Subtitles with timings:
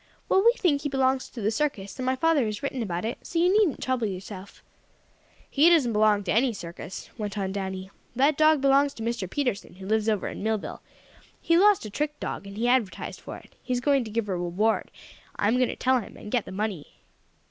[0.29, 3.19] "Well, we think he belongs to the circus, and my father has written about it,
[3.21, 4.63] so you needn't trouble yourself."
[5.47, 7.91] "He doesn't belong to any circus," went on Danny.
[8.15, 9.29] "That dog belongs to Mr.
[9.29, 10.81] Peterson, who lives over in Millville.
[11.39, 13.53] He lost a trick dog, and he adverstised for it.
[13.61, 14.89] He's going to give a reward.
[15.35, 16.93] I'm going to tell him, and get the money."